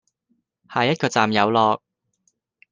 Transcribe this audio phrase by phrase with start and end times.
[0.67, 1.83] 下一個站有落